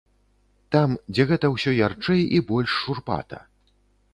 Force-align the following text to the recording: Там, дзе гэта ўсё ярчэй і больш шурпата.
Там, 0.75 0.95
дзе 1.13 1.23
гэта 1.31 1.51
ўсё 1.55 1.73
ярчэй 1.87 2.21
і 2.39 2.41
больш 2.51 2.71
шурпата. 2.81 3.45